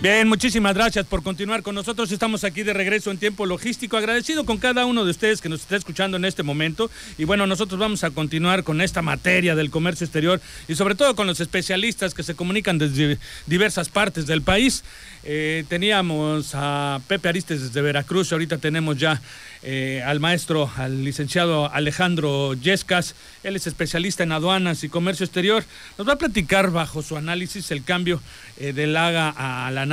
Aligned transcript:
Bien, 0.00 0.28
muchísimas 0.28 0.74
gracias 0.74 1.04
por 1.06 1.24
continuar 1.24 1.64
con 1.64 1.74
nosotros. 1.74 2.12
Estamos 2.12 2.44
aquí 2.44 2.62
de 2.62 2.72
regreso 2.72 3.10
en 3.10 3.18
tiempo 3.18 3.46
logístico. 3.46 3.96
Agradecido 3.96 4.44
con 4.46 4.58
cada 4.58 4.86
uno 4.86 5.04
de 5.04 5.10
ustedes 5.10 5.40
que 5.40 5.48
nos 5.48 5.62
está 5.62 5.74
escuchando 5.74 6.16
en 6.16 6.24
este 6.24 6.44
momento. 6.44 6.88
Y 7.18 7.24
bueno, 7.24 7.48
nosotros 7.48 7.80
vamos 7.80 8.04
a 8.04 8.10
continuar 8.10 8.62
con 8.62 8.80
esta 8.80 9.02
materia 9.02 9.56
del 9.56 9.70
comercio 9.72 10.04
exterior 10.04 10.40
y 10.68 10.76
sobre 10.76 10.94
todo 10.94 11.16
con 11.16 11.26
los 11.26 11.40
especialistas 11.40 12.14
que 12.14 12.22
se 12.22 12.36
comunican 12.36 12.78
desde 12.78 13.18
diversas 13.48 13.88
partes 13.88 14.28
del 14.28 14.42
país. 14.42 14.84
Eh, 15.24 15.64
teníamos 15.68 16.52
a 16.54 17.00
Pepe 17.08 17.30
Aristes 17.30 17.60
desde 17.60 17.82
Veracruz, 17.82 18.32
ahorita 18.32 18.58
tenemos 18.58 18.98
ya 18.98 19.20
eh, 19.64 20.00
al 20.06 20.20
maestro, 20.20 20.70
al 20.76 21.04
licenciado 21.04 21.70
Alejandro 21.72 22.54
Yescas, 22.54 23.16
él 23.42 23.56
es 23.56 23.66
especialista 23.66 24.22
en 24.22 24.30
aduanas 24.30 24.84
y 24.84 24.88
comercio 24.88 25.24
exterior, 25.24 25.64
nos 25.98 26.08
va 26.08 26.12
a 26.12 26.18
platicar 26.18 26.70
bajo 26.70 27.02
su 27.02 27.16
análisis 27.16 27.72
el 27.72 27.82
cambio 27.82 28.22
eh, 28.58 28.72
del 28.72 28.96
AGA 28.96 29.30
a 29.66 29.70
la 29.72 29.86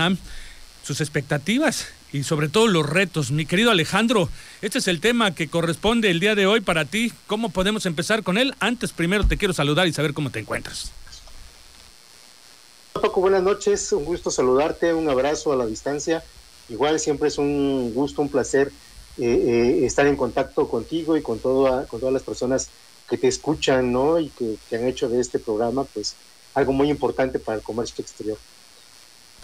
Sus 0.84 1.02
expectativas 1.02 1.88
y 2.12 2.24
sobre 2.24 2.48
todo 2.48 2.68
los 2.68 2.88
retos. 2.88 3.32
Mi 3.32 3.46
querido 3.46 3.72
Alejandro, 3.72 4.30
este 4.62 4.80
es 4.80 4.88
el 4.88 5.02
tema 5.02 5.34
que 5.34 5.48
corresponde 5.48 6.12
el 6.12 6.20
día 6.20 6.36
de 6.36 6.46
hoy 6.46 6.62
para 6.62 6.86
ti. 6.86 7.12
¿Cómo 7.28 7.50
podemos 7.50 7.86
empezar 7.86 8.24
con 8.24 8.38
él? 8.38 8.54
Antes, 8.60 8.92
primero 8.92 9.26
te 9.26 9.38
quiero 9.38 9.54
saludar 9.54 9.88
y 9.88 9.94
saber 9.94 10.14
cómo 10.14 10.30
te 10.30 10.40
encuentras. 10.40 10.92
Paco, 12.94 13.20
buenas 13.20 13.44
noches, 13.44 13.92
un 13.92 14.06
gusto 14.06 14.32
saludarte, 14.32 14.94
un 14.94 15.10
abrazo 15.10 15.52
a 15.52 15.56
la 15.56 15.66
distancia. 15.66 16.24
Igual 16.70 17.00
siempre 17.00 17.28
es 17.28 17.38
un 17.38 17.94
gusto, 17.94 18.22
un 18.22 18.30
placer 18.30 18.72
eh, 19.18 19.26
eh, 19.26 19.86
estar 19.86 20.08
en 20.08 20.16
contacto 20.16 20.68
contigo 20.68 21.16
y 21.16 21.22
con, 21.22 21.40
todo, 21.40 21.86
con 21.88 22.00
todas 22.00 22.14
las 22.14 22.24
personas 22.24 22.70
que 23.10 23.18
te 23.18 23.28
escuchan, 23.28 23.92
¿no? 23.92 24.20
Y 24.20 24.30
que, 24.30 24.58
han 24.76 24.88
hecho 24.88 25.10
de 25.10 25.20
este 25.20 25.40
programa, 25.40 25.84
pues, 25.84 26.16
algo 26.54 26.74
muy 26.74 26.90
importante 26.90 27.40
para 27.40 27.58
el 27.58 27.64
comercio 27.64 28.02
exterior. 28.02 28.38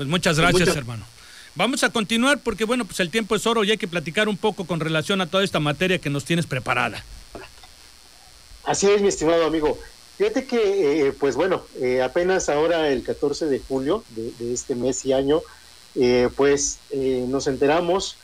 Pues 0.02 0.10
muchas 0.10 0.40
gracias, 0.40 0.76
hermano. 0.76 1.06
Vamos 1.54 1.84
a 1.84 1.92
continuar 1.92 2.40
porque, 2.40 2.66
bueno, 2.66 2.86
pues 2.86 3.00
el 3.02 3.12
tiempo 3.12 3.36
es 3.36 3.46
oro 3.46 3.64
y 3.64 3.70
hay 3.70 3.78
que 3.78 3.88
platicar 3.88 4.30
un 4.30 4.36
poco 4.36 4.66
con 4.66 4.80
relación 4.80 5.22
a 5.22 5.28
toda 5.28 5.44
esta 5.44 5.60
materia 5.60 6.00
que 6.00 6.10
nos 6.10 6.26
tienes 6.26 6.48
preparada. 6.48 7.06
Así 8.64 8.90
es, 8.90 9.00
mi 9.04 9.10
estimado 9.10 9.46
amigo. 9.46 9.78
Fíjate 10.18 10.46
que, 10.46 11.06
eh, 11.06 11.12
pues 11.12 11.36
bueno, 11.36 11.62
eh, 11.80 12.02
apenas 12.02 12.50
ahora 12.50 12.90
el 12.90 13.04
14 13.04 13.46
de 13.46 13.60
julio 13.60 14.04
de, 14.16 14.52
este 14.52 14.74
mes 14.74 15.06
y 15.06 15.14
año, 15.14 15.42
eh, 15.94 16.30
pues 16.36 16.80
nos 16.92 17.46
enteramos 17.46 18.18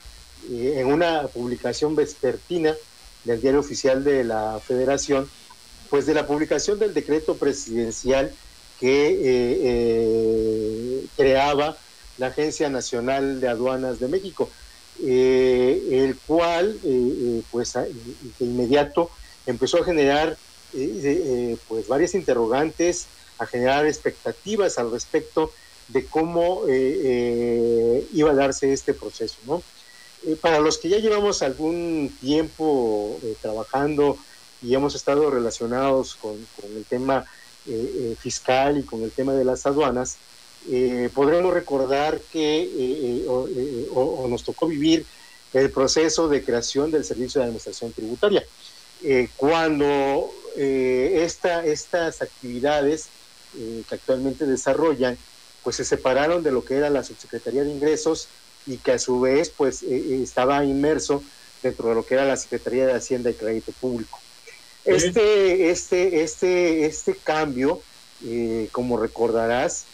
en 0.50 0.88
una 0.88 1.28
publicación 1.28 1.96
vespertina 1.96 2.74
del 3.24 3.40
diario 3.40 3.60
oficial 3.60 4.04
de 4.04 4.24
la 4.24 4.60
Federación, 4.66 5.30
pues 5.92 6.08
de 6.08 6.16
la 6.16 6.26
publicación 6.26 6.80
del 6.80 6.96
decreto 6.96 7.38
presidencial 7.38 8.34
que 8.80 10.14
creaba 11.16 11.78
la 12.18 12.28
Agencia 12.28 12.70
Nacional 12.70 13.40
de 13.42 13.48
Aduanas 13.48 14.00
de 14.00 14.08
México, 14.08 14.50
el 15.00 16.18
cual, 16.26 16.78
pues 17.52 17.74
de 17.74 17.90
inmediato 18.40 19.12
empezó 19.46 19.82
a 19.82 19.86
generar 19.86 20.38
eh, 20.74 21.58
pues 21.68 21.88
varias 21.88 22.14
interrogantes, 22.14 23.08
a 23.40 23.46
generar 23.46 23.86
expectativas 23.86 24.78
al 24.78 24.92
respecto 24.92 25.52
de 25.88 26.06
cómo 26.06 26.68
eh, 26.68 27.02
eh, 27.04 28.08
iba 28.14 28.32
a 28.32 28.36
darse 28.36 28.74
este 28.74 28.94
proceso. 28.94 29.38
¿no? 29.46 29.64
para 30.42 30.60
los 30.60 30.80
que 30.80 30.90
ya 30.90 30.98
llevamos 30.98 31.42
algún 31.44 32.12
tiempo 32.20 33.20
trabajando 33.40 34.18
y 34.64 34.74
hemos 34.74 34.96
estado 34.96 35.30
relacionados 35.30 36.16
con, 36.16 36.36
el 36.76 36.86
tema 36.86 37.24
fiscal 38.20 38.78
y 38.78 38.84
con 38.84 39.04
el 39.04 39.12
tema 39.12 39.34
de 39.34 39.44
las 39.44 39.66
aduanas, 39.66 40.18
podremos 41.14 41.54
recordar 41.54 42.20
que 42.32 43.26
o, 43.28 44.28
nos 44.30 44.44
tocó 44.44 44.68
vivir 44.68 45.06
el 45.54 45.70
proceso 45.72 46.28
de 46.28 46.44
creación 46.44 46.92
del 46.92 47.04
Servicio 47.04 47.40
de 47.40 47.46
Administración 47.46 47.92
Tributaria. 47.92 48.44
cuando 49.36 50.32
eh, 50.60 51.24
estas 51.24 52.22
actividades 52.24 53.10
eh, 53.56 53.84
que 53.88 53.96
actualmente 53.96 54.46
desarrollan, 54.46 55.18
pues 55.64 55.76
se 55.76 55.86
separaron 55.86 56.42
de 56.42 56.52
lo 56.52 56.66
que 56.66 56.76
era 56.76 56.90
la 56.90 57.04
Subsecretaría 57.04 57.64
de 57.64 57.70
Ingresos 57.70 58.28
y 58.66 58.78
que 58.78 58.94
a 58.94 59.00
su 59.00 59.20
vez 59.20 59.52
pues 59.56 59.84
eh, 59.84 60.22
estaba 60.24 60.66
inmerso 60.66 61.24
dentro 61.62 61.90
de 61.90 61.96
lo 61.96 62.06
que 62.06 62.16
era 62.16 62.26
la 62.26 62.38
Secretaría 62.38 62.88
de 62.88 62.94
Hacienda 62.94 63.30
y 63.30 63.36
Crédito 63.36 63.72
Público. 63.74 64.20
Este, 64.88 65.70
este, 65.70 66.24
este, 66.24 66.86
este 66.86 67.16
cambio, 67.16 67.82
como 68.72 68.98
recordarás, 68.98 69.86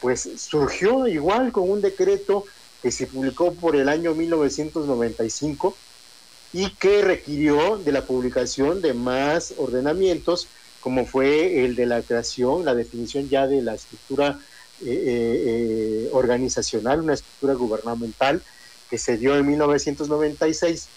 pues 0.00 0.28
surgió 0.36 1.06
igual 1.06 1.52
con 1.52 1.70
un 1.70 1.80
decreto 1.80 2.44
que 2.82 2.90
se 2.90 3.06
publicó 3.06 3.52
por 3.52 3.76
el 3.76 3.88
año 3.88 4.14
1995 4.14 5.76
y 6.52 6.70
que 6.70 7.02
requirió 7.02 7.78
de 7.78 7.92
la 7.92 8.02
publicación 8.02 8.80
de 8.80 8.94
más 8.94 9.54
ordenamientos, 9.58 10.48
como 10.80 11.04
fue 11.04 11.64
el 11.64 11.74
de 11.74 11.86
la 11.86 12.00
creación, 12.02 12.64
la 12.64 12.74
definición 12.74 13.28
ya 13.28 13.46
de 13.46 13.60
la 13.60 13.74
estructura 13.74 14.38
eh, 14.82 14.88
eh, 14.88 15.42
eh, 15.46 16.08
organizacional, 16.12 17.00
una 17.00 17.14
estructura 17.14 17.54
gubernamental 17.54 18.42
que 18.88 18.98
se 18.98 19.16
dio 19.16 19.36
en 19.36 19.46
1996 19.46 20.88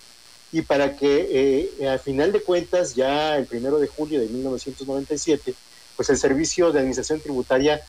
y 0.51 0.61
para 0.61 0.95
que 0.95 1.69
al 1.87 1.99
final 1.99 2.31
de 2.31 2.41
cuentas, 2.41 2.95
ya 2.95 3.37
el 3.37 3.45
primero 3.45 3.79
de 3.79 3.87
julio 3.87 4.19
de 4.19 4.27
1997, 4.27 5.53
pues 5.95 6.09
el 6.09 6.17
Servicio 6.17 6.71
de 6.71 6.79
Administración 6.79 7.19
Tributaria 7.19 7.81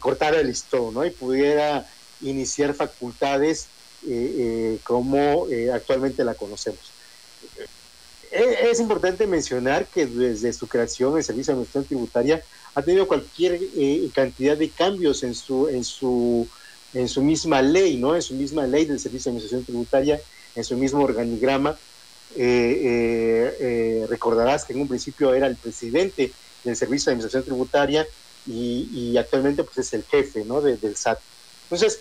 cortara 0.00 0.40
el 0.40 0.46
listón 0.46 0.94
¿no? 0.94 1.04
y 1.04 1.10
pudiera 1.10 1.86
iniciar 2.22 2.72
facultades 2.74 3.66
como 4.84 5.46
actualmente 5.72 6.24
la 6.24 6.34
conocemos. 6.34 6.98
Eh, 8.30 8.68
es 8.70 8.80
importante 8.80 9.26
mencionar 9.26 9.86
que 9.86 10.06
desde 10.06 10.52
su 10.52 10.66
creación 10.66 11.16
el 11.16 11.24
Servicio 11.24 11.52
de 11.52 11.54
Administración 11.54 11.84
Tributaria 11.84 12.42
ha 12.74 12.82
tenido 12.82 13.08
cualquier 13.08 13.58
eh, 13.76 14.08
cantidad 14.14 14.56
de 14.56 14.68
cambios 14.68 15.22
en 15.22 15.34
su, 15.34 15.68
en, 15.68 15.82
su, 15.82 16.46
en 16.92 17.08
su 17.08 17.22
misma 17.22 17.62
ley, 17.62 17.96
¿no? 17.96 18.14
En 18.14 18.22
su 18.22 18.34
misma 18.34 18.66
ley 18.66 18.84
del 18.84 19.00
Servicio 19.00 19.30
de 19.30 19.38
Administración 19.38 19.64
Tributaria, 19.64 20.20
en 20.54 20.64
su 20.64 20.76
mismo 20.76 21.02
organigrama. 21.02 21.78
Eh, 22.36 24.06
recordarás 24.08 24.64
que 24.64 24.72
en 24.72 24.80
un 24.80 24.88
principio 24.88 25.34
era 25.34 25.46
el 25.46 25.56
presidente 25.56 26.32
del 26.64 26.76
Servicio 26.76 27.06
de 27.06 27.14
Administración 27.14 27.44
Tributaria 27.44 28.06
y, 28.46 29.16
actualmente 29.16 29.64
pues 29.64 29.78
es 29.78 29.92
el 29.92 30.04
jefe, 30.04 30.44
¿no? 30.44 30.60
del 30.60 30.96
SAT. 30.96 31.18
Entonces, 31.64 32.00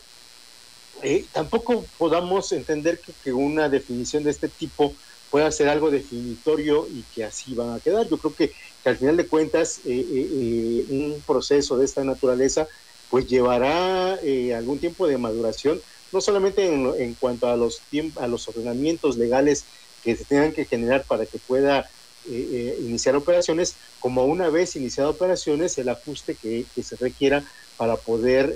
tampoco 1.33 1.85
podamos 1.97 2.51
entender 2.51 3.01
que 3.23 3.33
una 3.33 3.69
definición 3.69 4.23
de 4.23 4.31
este 4.31 4.47
tipo 4.47 4.93
pueda 5.29 5.51
ser 5.51 5.69
algo 5.69 5.91
definitorio 5.91 6.87
y 6.87 7.03
que 7.13 7.25
así 7.25 7.53
van 7.53 7.73
a 7.73 7.79
quedar. 7.79 8.07
Yo 8.07 8.17
creo 8.17 8.35
que, 8.35 8.53
al 8.85 8.97
final 8.97 9.17
de 9.17 9.27
cuentas 9.27 9.79
eh, 9.79 9.99
eh, 9.99 10.29
eh, 10.31 10.85
un 10.89 11.21
proceso 11.27 11.77
de 11.77 11.83
esta 11.83 12.05
naturaleza 12.05 12.69
pues 13.09 13.27
llevará 13.27 14.13
algún 14.55 14.79
tiempo 14.79 15.07
de 15.07 15.17
maduración, 15.17 15.81
no 16.11 16.21
solamente 16.21 16.65
en, 16.65 17.13
cuanto 17.15 17.47
a 17.47 17.55
los, 17.55 17.81
a 18.17 18.27
los 18.27 18.47
ordenamientos 18.47 19.17
legales 19.17 19.65
que 20.07 20.15
se 20.15 20.25
tengan 20.25 20.53
que 20.53 20.63
generar 20.63 21.03
para 21.03 21.25
que 21.25 21.37
pueda 21.37 21.89
iniciar 22.29 23.15
operaciones, 23.15 23.75
como 23.99 24.25
una 24.25 24.49
vez 24.49 24.75
iniciado 24.75 25.09
operaciones, 25.09 25.77
el 25.77 25.89
ajuste 25.89 26.35
que, 26.35 26.65
se 26.81 26.95
requiera 26.95 27.43
para 27.77 27.95
poder 27.95 28.55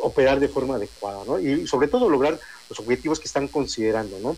operar 0.00 0.40
de 0.40 0.48
forma 0.48 0.76
adecuada, 0.76 1.24
¿no? 1.26 1.38
Y 1.38 1.66
sobre 1.66 1.88
todo 1.88 2.08
lograr 2.08 2.38
los 2.68 2.78
objetivos 2.78 3.18
que 3.18 3.26
están 3.26 3.48
considerando, 3.48 4.18
¿no? 4.20 4.36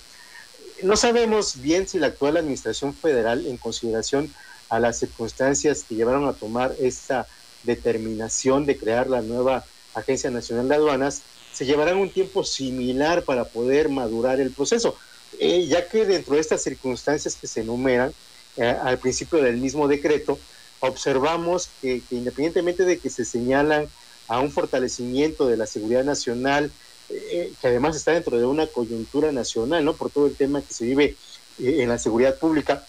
no 0.82 0.96
sabemos 0.96 1.61
bien 1.61 1.88
si 1.88 1.99
la 1.99 2.08
actual 2.08 2.37
administración 2.37 2.94
federal, 2.94 3.46
en 3.46 3.56
consideración 3.56 4.32
a 4.69 4.79
las 4.79 4.99
circunstancias 4.99 5.85
que 5.88 5.94
llevaron 5.94 6.26
a 6.29 6.35
tomar 6.35 6.75
esta 6.81 7.26
determinación 7.62 8.67
de 8.67 8.76
crear 8.76 9.08
la 9.08 9.23
nueva 9.23 9.64
Agencia 9.94 10.31
Nacional 10.31 10.69
de 10.69 10.75
Aduanas, 10.75 11.23
se 11.52 11.64
llevarán 11.64 11.96
un 11.96 12.11
tiempo 12.11 12.44
similar 12.44 13.23
para 13.23 13.44
poder 13.44 13.88
madurar 13.88 14.41
el 14.41 14.50
proceso, 14.50 14.96
eh, 15.38 15.67
ya 15.67 15.88
que 15.88 16.06
dentro 16.06 16.34
de 16.34 16.40
estas 16.40 16.62
circunstancias 16.62 17.37
que 17.37 17.46
se 17.46 17.61
enumeran 17.61 18.12
eh, 18.56 18.64
al 18.64 18.99
principio 18.99 19.43
del 19.43 19.56
mismo 19.58 19.87
decreto, 19.87 20.38
observamos 20.81 21.69
que, 21.81 22.02
independientemente 22.11 22.84
de 22.84 22.99
que 22.99 23.11
se 23.11 23.25
señalan 23.25 23.87
a 24.28 24.40
un 24.40 24.50
fortalecimiento 24.50 25.46
de 25.46 25.56
la 25.56 25.67
seguridad 25.67 26.05
nacional, 26.05 26.70
eh, 27.11 27.52
que 27.61 27.67
además 27.67 27.96
está 27.96 28.12
dentro 28.12 28.38
de 28.38 28.46
una 28.46 28.67
coyuntura 28.67 29.31
nacional, 29.31 29.84
¿no? 29.84 29.94
Por 29.94 30.11
todo 30.11 30.26
el 30.26 30.34
tema 30.34 30.62
que 30.62 30.73
se 30.73 30.84
vive 30.84 31.17
en 31.58 31.88
la 31.88 31.99
seguridad 31.99 32.38
pública, 32.38 32.84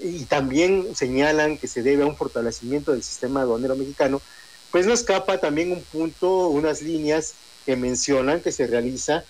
y 0.00 0.24
también 0.24 0.94
señalan 0.94 1.58
que 1.58 1.66
se 1.66 1.82
debe 1.82 2.04
a 2.04 2.06
un 2.06 2.16
fortalecimiento 2.16 2.92
del 2.92 3.02
sistema 3.02 3.40
aduanero 3.40 3.74
mexicano, 3.74 4.22
pues 4.70 4.86
no 4.86 4.94
escapa 4.94 5.38
también 5.38 5.72
un 5.72 5.82
punto, 5.82 6.48
unas 6.48 6.82
líneas 6.82 7.34
que 7.66 7.74
mencionan 7.74 8.40
que 8.40 8.52
se 8.52 8.66
realiza 8.66 9.24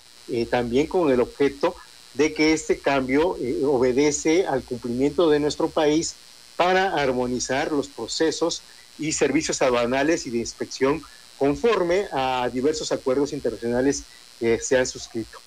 también 0.51 0.85
con 0.85 1.11
el 1.11 1.21
objeto 1.21 1.75
de 2.13 2.33
que 2.33 2.53
este 2.53 2.79
cambio 2.79 3.37
eh, 3.41 3.59
obedece 3.63 4.45
al 4.45 4.63
cumplimiento 4.63 5.29
de 5.29 5.39
nuestro 5.39 5.69
país 5.69 6.15
para 6.55 6.93
armonizar 6.93 7.71
los 7.71 7.87
procesos 7.87 8.61
y 8.97 9.11
servicios 9.11 9.61
aduanales 9.61 10.25
y 10.25 10.29
de 10.29 10.39
inspección 10.39 11.01
conforme 11.37 12.07
a 12.11 12.49
diversos 12.51 12.91
acuerdos 12.91 13.31
internacionales 13.31 14.03
que 14.39 14.59
se 14.59 14.77
han 14.77 14.85
suscrito. 14.85 15.39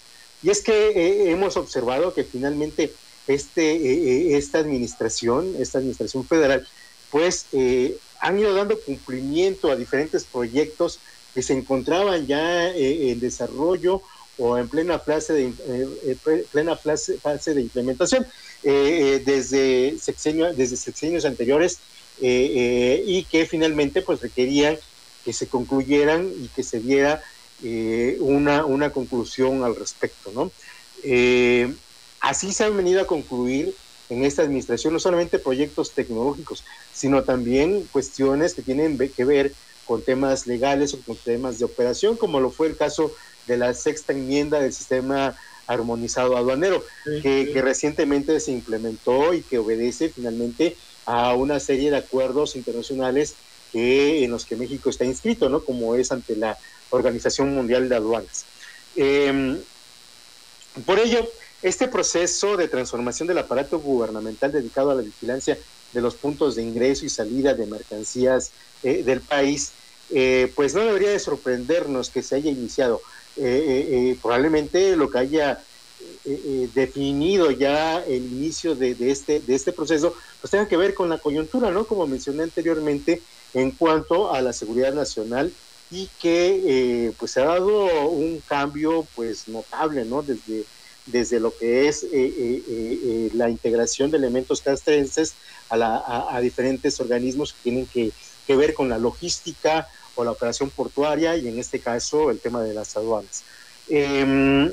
Y 0.43 0.51
es 0.51 0.63
que 0.63 0.89
eh, 0.91 1.31
hemos 1.31 1.57
observado 1.57 2.15
que 2.15 2.25
finalmente 2.25 2.93
este, 3.27 3.73
eh, 3.73 4.37
esta 4.37 4.59
administración, 4.59 5.55
esta 5.59 5.79
administración 5.79 6.27
federal, 6.27 6.67
pues 7.11 7.47
han 8.21 8.39
ido 8.39 8.55
dando 8.55 8.81
cumplimiento 8.81 9.71
a 9.71 9.77
diferentes 9.77 10.25
proyectos 10.25 11.01
que 11.35 11.43
se 11.43 11.53
encontraban 11.53 12.27
ya 12.27 12.71
en 12.71 13.21
desarrollo 13.21 14.03
o 14.39 14.57
en 14.59 14.69
plena 14.69 14.99
fase 14.99 15.33
de, 15.33 15.47
eh, 15.47 16.17
eh, 16.27 16.47
plena 16.51 16.77
fase, 16.77 17.19
fase 17.19 17.55
de 17.55 17.61
implementación 17.63 18.27
eh, 18.63 19.23
desde, 19.25 19.99
sexenio, 19.99 20.53
desde 20.53 20.77
sexenios 20.77 21.25
anteriores 21.25 21.79
y 22.21 23.25
que 23.25 23.47
finalmente 23.47 24.03
pues 24.03 24.21
requerían 24.21 24.77
que 25.25 25.33
se 25.33 25.49
concluyeran 25.49 26.31
y 26.41 26.49
que 26.49 26.63
se 26.63 26.79
diera 26.79 27.21
una, 28.21 28.65
una 28.65 28.91
conclusión 28.91 29.65
al 29.65 29.75
respecto. 29.75 30.31
¿no? 30.33 30.53
así 32.21 32.53
se 32.53 32.65
han 32.65 32.77
venido 32.77 33.01
a 33.01 33.07
concluir 33.09 33.75
en 34.09 34.25
esta 34.25 34.43
administración 34.43 34.93
no 34.93 35.01
solamente 35.01 35.41
proyectos 35.41 35.93
tecnológicos, 35.93 36.63
sino 36.93 37.25
también 37.25 37.89
cuestiones 37.91 38.55
que 38.55 38.63
tienen 38.63 38.97
que 38.99 39.25
ver 39.25 39.53
con 39.87 40.03
temas 40.03 40.47
legales 40.47 40.95
o 40.95 41.01
con 41.01 41.17
temas 41.17 41.59
de 41.59 41.65
operación, 41.65 42.17
como 42.17 42.39
lo 42.39 42.51
fue 42.51 42.69
el 42.69 42.77
caso 42.77 43.13
de 43.47 43.57
la 43.57 43.75
sexta 43.75 44.13
enmienda 44.13 44.61
del 44.61 44.73
sistema 44.73 45.37
armonizado 45.67 46.37
aduanero, 46.37 46.85
que, 47.23 47.61
recientemente 47.63 48.39
se 48.41 48.53
implementó 48.53 49.35
y 49.35 49.43
que 49.43 49.59
obedece 49.59 50.09
finalmente 50.09 50.77
a 51.07 51.35
una 51.35 51.61
serie 51.61 51.91
de 51.91 51.97
acuerdos 51.97 52.57
internacionales 52.57 53.35
que, 53.73 54.25
en 54.25 54.31
los 54.31 54.45
que 54.45 54.57
México 54.57 54.91
está 54.91 55.05
inscrito, 55.05 55.49
¿no? 55.49 55.65
como 55.65 55.95
es 55.95 56.13
ante 56.13 56.37
la 56.37 56.59
Organización 56.91 57.55
Mundial 57.55 57.89
de 57.89 57.97
Aduanas. 57.97 58.45
Em, 58.97 59.59
por 60.85 60.99
ello, 60.99 61.27
este 61.63 61.89
proceso 61.89 62.57
de 62.57 62.69
transformación 62.69 63.29
del 63.29 63.39
aparato 63.39 63.79
gubernamental 63.79 64.53
dedicado 64.53 64.91
a 64.91 64.95
la 64.95 65.03
vigilancia 65.03 65.57
de 65.93 66.01
los 66.01 66.15
puntos 66.15 66.57
de 66.57 66.63
ingreso 66.63 67.05
y 67.05 67.09
salida 67.09 67.55
de 67.55 67.67
mercancías 67.67 68.51
eh, 68.83 69.03
del 69.03 69.21
país, 69.21 69.73
eh, 70.11 70.53
pues 70.55 70.75
no 70.75 70.81
debería 70.81 71.11
de 71.11 71.19
sorprendernos 71.19 72.11
que 72.11 72.23
se 72.23 72.35
haya 72.37 72.51
iniciado. 72.51 73.01
Eh, 73.37 73.43
eh, 73.45 74.11
eh, 74.11 74.19
probablemente 74.21 74.97
lo 74.97 75.09
que 75.09 75.19
haya 75.19 75.65
definido 76.75 77.53
ya 77.53 78.01
el 78.01 78.25
inicio 78.27 78.75
de, 78.75 78.97
este, 78.99 79.41
de 79.41 79.55
este 79.55 79.73
proceso, 79.73 80.15
pues 80.41 80.51
tenga 80.51 80.67
que 80.67 80.77
ver 80.77 80.95
con 80.95 81.09
la 81.09 81.19
coyuntura, 81.19 81.71
¿no? 81.71 81.87
Como 81.87 82.07
mencioné 82.09 82.43
anteriormente, 82.43 83.23
en 83.53 83.77
cuanto 83.77 84.33
a 84.33 84.41
la 84.43 84.53
seguridad 84.53 84.93
nacional 84.93 85.57
y 85.89 86.11
que 86.19 87.15
pues 87.17 87.33
se 87.33 87.41
ha 87.41 87.45
dado 87.47 88.11
un 88.11 88.41
cambio 88.43 89.11
pues 89.15 89.47
notable, 89.47 90.05
¿no? 90.05 90.23
Desde, 90.23 90.67
desde 91.07 91.41
lo 91.41 91.57
que 91.57 91.89
es 91.89 92.07
la 93.35 93.51
integración 93.51 94.11
de 94.11 94.19
elementos 94.19 94.61
castrenses 94.61 95.35
a, 95.69 95.77
la, 95.77 96.05
a, 96.31 96.41
diferentes 96.41 97.01
organismos 97.01 97.53
que 97.53 97.59
tienen 97.63 97.87
que, 97.87 98.13
ver 98.55 98.75
con 98.75 98.91
la 98.91 98.99
logística, 98.99 99.89
o 100.15 100.25
la 100.25 100.31
operación 100.31 100.71
portuaria 100.71 101.37
y 101.37 101.49
en 101.49 101.59
este 101.59 101.81
caso 101.81 102.31
el 102.31 102.39
tema 102.39 102.63
de 102.63 102.75
las 102.75 102.97
aduanas. 102.97 103.45
Em, 103.89 104.71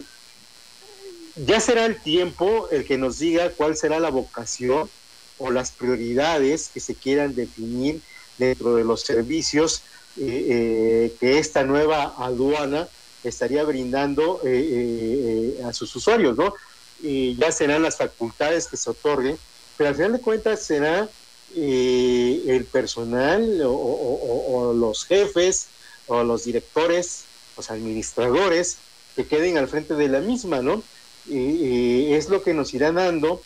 ya 1.46 1.60
será 1.60 1.86
el 1.86 2.02
tiempo 2.02 2.68
el 2.72 2.86
que 2.86 2.98
nos 2.98 3.20
diga 3.20 3.50
cuál 3.52 3.78
será 3.78 4.00
la 4.00 4.10
vocación 4.10 4.90
o 5.38 5.52
las 5.52 5.72
prioridades 5.72 6.70
que 6.74 6.80
se 6.80 6.96
quieran 6.96 7.36
definir 7.36 8.02
dentro 8.38 8.76
de 8.76 8.84
los 8.84 9.02
servicios 9.02 9.84
eh, 10.18 10.46
eh, 10.50 11.16
que 11.20 11.40
esta 11.40 11.64
nueva 11.64 12.14
aduana 12.18 12.90
estaría 13.30 13.64
brindando 13.64 14.42
eh, 14.44 15.62
a 15.66 15.74
sus 15.74 15.96
usuarios, 15.96 16.38
¿no? 16.38 16.54
Y 17.02 17.36
ya 17.36 17.52
serán 17.52 17.84
las 17.84 17.98
facultades 17.98 18.68
que 18.68 18.78
se 18.78 18.90
otorguen, 18.90 19.38
pero 19.78 19.90
al 19.90 19.96
final 19.96 20.14
de 20.14 20.22
cuentas 20.22 20.64
será 20.64 21.08
eh, 21.56 22.44
el 22.48 22.66
personal 22.66 23.62
o, 23.66 24.74
los 24.76 25.06
jefes 25.06 25.68
o 26.08 26.24
los 26.24 26.44
directores, 26.44 27.24
los 27.56 27.72
administradores 27.72 28.78
que 29.16 29.26
queden 29.26 29.58
al 29.58 29.68
frente 29.68 29.96
de 29.96 30.08
la 30.10 30.20
misma, 30.20 30.62
¿no? 30.62 30.84
es 31.30 32.30
lo 32.30 32.42
que 32.42 32.56
nos 32.56 32.74
irá 32.74 32.92
dando 32.92 33.44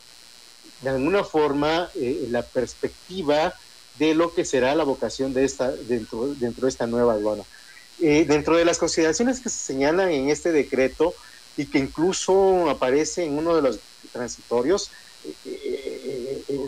de 0.84 0.90
alguna 0.90 1.24
forma 1.24 1.90
eh, 1.96 2.28
la 2.30 2.44
perspectiva 2.44 3.54
de 3.98 4.14
lo 4.14 4.34
que 4.34 4.46
será 4.46 4.76
la 4.76 4.84
vocación 4.84 5.34
de 5.34 5.46
esta 5.46 5.72
dentro, 5.72 6.34
dentro 6.36 6.66
de 6.66 6.70
esta 6.70 6.88
nueva 6.88 7.14
aduana. 7.14 7.44
Eh, 8.02 8.26
dentro 8.28 8.58
de 8.58 8.66
las 8.66 8.80
consideraciones 8.80 9.40
que 9.40 9.50
se 9.50 9.58
señalan 9.58 10.12
en 10.12 10.30
este 10.30 10.52
decreto 10.52 11.14
y 11.56 11.66
que 11.68 11.80
incluso 11.80 12.70
aparece 12.70 13.24
en 13.24 13.38
uno 13.38 13.56
de 13.56 13.62
los 13.62 13.80
transitorios, 14.12 14.90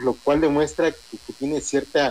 lo 0.02 0.14
cual 0.14 0.42
demuestra 0.42 0.92
que, 0.92 1.34
tiene 1.38 1.62
cierta, 1.62 2.10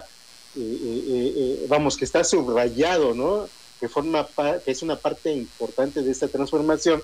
eh, 0.57 0.61
eh, 0.61 1.33
eh, 1.37 1.67
vamos, 1.69 1.97
que 1.97 2.05
está 2.05 2.25
subrayado, 2.25 3.15
¿no? 3.15 3.49
Que, 3.81 3.89
forma 3.89 4.27
que 4.65 4.71
es 4.71 4.83
una 4.83 4.97
parte 4.97 5.31
importante 5.33 6.03
de 6.03 6.11
esta 6.11 6.29
transformación, 6.29 7.03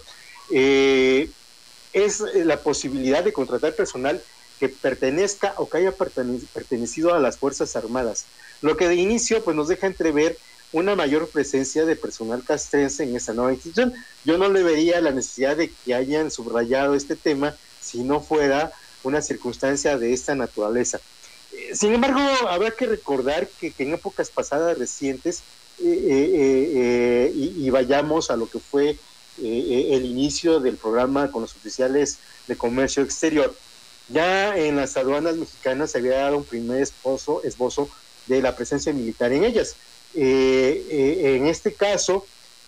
es 1.93 2.21
la 2.21 2.57
posibilidad 2.59 3.23
de 3.23 3.33
contratar 3.33 3.75
personal 3.75 4.23
que 4.59 4.69
pertenezca 4.69 5.55
o 5.57 5.69
que 5.69 5.79
haya 5.79 5.93
pertenecido 5.93 7.15
a 7.15 7.19
las 7.19 7.39
Fuerzas 7.39 7.77
Armadas, 7.77 8.27
lo 8.61 8.77
que 8.77 8.89
de 8.89 8.97
inicio 8.97 9.43
pues 9.43 9.57
nos 9.57 9.69
deja 9.69 9.87
entrever 9.87 10.37
una 10.73 10.95
mayor 10.95 11.29
presencia 11.29 11.85
de 11.85 11.97
personal 11.97 12.45
castrense 12.45 13.05
en 13.05 13.17
esa 13.17 13.33
nueva 13.33 13.53
institución. 13.53 13.93
Yo 14.25 14.39
no 14.39 14.49
le 14.49 14.63
vería 14.63 15.01
la 15.01 15.11
necesidad 15.11 15.57
de 15.57 15.71
que 15.71 15.95
hayan 15.95 16.31
subrayado 16.31 16.95
este 16.95 17.17
tema 17.17 17.55
si 17.81 18.03
no 18.03 18.21
fuera 18.21 18.73
una 19.03 19.23
circunstancia 19.23 19.99
de 19.99 20.13
esta 20.13 20.35
naturaleza. 20.35 21.01
Eh, 21.53 21.75
sin 21.75 21.93
embargo, 21.93 22.21
habrá 22.49 22.71
que 22.71 22.87
recordar 22.87 23.49
que, 23.49 23.73
en 23.79 23.95
épocas 23.95 24.31
pasadas 24.31 24.79
recientes, 24.79 25.43
eh, 25.83 26.07
eh, 26.35 27.33
y, 27.35 27.71
vayamos 27.71 28.31
a 28.31 28.37
lo 28.37 28.49
que 28.49 28.59
fue 28.59 28.99
el 29.39 30.05
inicio 30.05 30.61
del 30.61 30.77
programa 30.77 31.31
con 31.31 31.41
los 31.41 31.57
oficiales 31.57 32.19
de 32.47 32.57
comercio 32.57 33.03
exterior, 33.03 33.55
ya 34.09 34.59
en 34.59 34.77
las 34.77 34.99
aduanas 34.99 35.37
mexicanas 35.37 35.93
se 35.93 35.99
había 35.99 36.19
dado 36.19 36.37
un 36.37 36.45
primer 36.45 36.83
esposo, 36.83 37.43
esbozo 37.45 37.89
de 38.27 38.43
la 38.43 38.55
presencia 38.55 38.93
militar 38.93 39.33
en 39.33 39.45
ellas. 39.45 39.77
En 40.15 41.47
este 41.47 41.73
caso, 41.75 42.27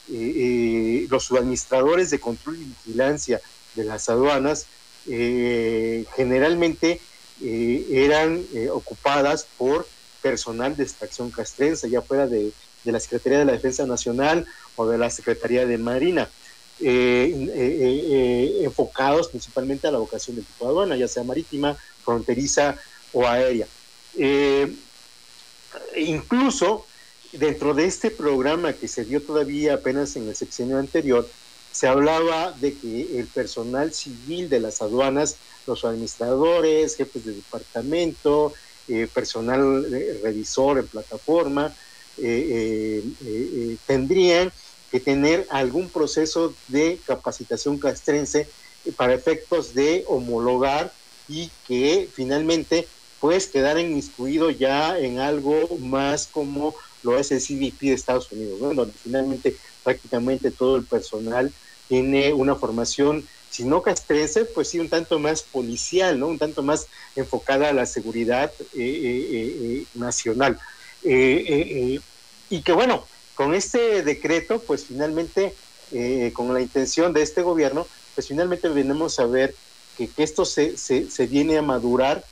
los 0.09 1.33
administradores 1.33 2.11
de 2.11 2.21
control 2.21 2.57
y 2.57 2.65
vigilancia 2.65 3.41
de 3.75 3.85
las 3.85 4.09
aduanas 4.09 4.67
eh, 5.09 6.05
generalmente 6.15 7.01
eh, 7.43 7.87
eran 7.91 8.45
eh, 8.55 8.71
ocupadas 8.71 9.49
por 9.59 9.89
personal 10.21 10.77
de 10.77 10.85
extracción 10.85 11.33
castrense, 11.33 11.91
ya 11.91 12.01
fuera 12.03 12.29
de, 12.29 12.53
la 12.85 13.01
Secretaría 13.01 13.41
de 13.41 13.45
la 13.45 13.53
Defensa 13.53 13.85
Nacional 13.87 14.47
o 14.77 14.87
de 14.87 14.99
la 14.99 15.11
Secretaría 15.11 15.67
de 15.67 15.79
Marina, 15.79 16.29
enfocados 18.65 19.29
principalmente 19.29 19.87
a 19.89 19.93
la 19.93 19.99
vocación 19.99 20.37
del 20.37 20.45
tipo 20.45 20.65
de 20.65 20.71
aduana, 20.71 20.97
ya 20.97 21.09
sea 21.09 21.25
marítima, 21.25 21.77
fronteriza 22.05 22.77
o 23.13 23.27
aérea. 23.27 23.67
incluso 25.97 26.87
dentro 27.33 27.75
de 27.75 27.87
este 27.87 28.11
programa 28.11 28.73
que 28.75 28.89
se 28.89 29.05
dio 29.05 29.23
todavía 29.23 29.75
apenas 29.75 30.17
en 30.17 30.29
el 30.29 30.37
sexenio 30.37 30.79
anterior, 30.79 31.29
se 31.73 31.89
hablaba 31.89 32.53
de 32.53 32.75
que 32.75 33.19
el 33.19 33.27
personal 33.27 33.93
civil 33.93 34.49
de 34.51 34.61
las 34.61 34.83
aduanas, 34.83 35.37
los 35.67 35.85
administradores, 35.85 36.97
jefes 36.97 37.25
de 37.25 37.33
departamento, 37.33 38.53
eh, 38.89 39.09
personal 39.13 39.87
eh, 39.95 40.21
revisor 40.23 40.79
en 40.79 40.87
plataforma, 40.87 41.75
eh, 42.19 43.03
tendrían 43.87 44.53
que 44.91 45.01
tener 45.01 45.47
algún 45.51 45.89
proceso 45.89 46.55
de 46.69 47.01
capacitación 47.07 47.79
castrense 47.79 48.47
para 48.97 49.15
efectos 49.15 49.73
de 49.73 50.05
homologar 50.07 50.93
y 51.27 51.51
que 51.67 52.11
finalmente 52.13 52.87
pues 53.19 53.47
quedar 53.47 53.79
inmiscuido 53.79 54.51
ya 54.51 54.99
en 54.99 55.21
algo 55.21 55.69
más 55.79 56.27
como 56.27 56.75
lo 57.03 57.19
es 57.19 57.33
el 57.33 57.41
CBP 57.41 57.81
de 57.81 57.93
Estados 57.93 58.31
Unidos, 58.33 58.61
donde 58.61 58.93
finalmente 59.03 59.57
prácticamente 59.83 60.51
todo 60.51 60.77
el 60.77 60.85
personal 60.85 61.53
tiene 61.89 62.33
una 62.33 62.55
formación 62.55 63.27
si 63.53 63.65
no 63.65 63.83
castrense, 63.83 64.47
pues 64.47 64.69
sí 64.69 64.79
un 64.79 64.89
tanto 64.89 65.19
más 65.19 65.43
policial, 65.43 66.19
¿no? 66.19 66.29
Un 66.29 66.39
tanto 66.39 66.63
más 66.63 66.87
enfocada 67.17 67.69
a 67.69 67.75
la 67.75 67.85
seguridad 67.85 68.51
nacional. 69.95 70.59
y 71.05 72.63
que 72.65 72.73
bueno, 72.73 73.07
con 73.35 73.55
este 73.55 74.03
decreto, 74.03 74.59
pues 74.61 74.87
finalmente, 74.87 75.55
con 76.33 76.55
la 76.55 76.63
intención 76.63 77.13
de 77.13 77.21
este 77.21 77.43
gobierno, 77.43 77.87
pues 78.15 78.29
finalmente 78.29 78.71
venimos 78.71 79.19
a 79.19 79.27
ver 79.27 79.55
que, 79.99 80.09
esto 80.17 80.47
se, 80.47 80.79
se, 80.79 81.27
viene 81.27 81.59
a 81.59 81.63
madurar, 81.63 82.25